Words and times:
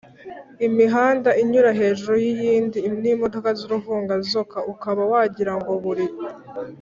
imihanda 0.67 1.29
inyura 1.41 1.69
hejuru 1.79 2.13
y’iyindi 2.25 2.79
n’imodoka 3.01 3.49
z’uruvunganzoka 3.57 4.57
ukaba 4.73 5.01
wagira 5.11 5.53
ngo 5.59 5.71
buri 5.83 6.05